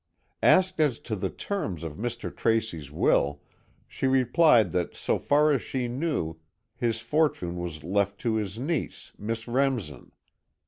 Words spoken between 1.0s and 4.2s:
to the terms of Mr. Tracy's will, she